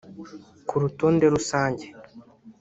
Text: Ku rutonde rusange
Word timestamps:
Ku 0.67 0.75
rutonde 0.81 1.25
rusange 1.33 1.85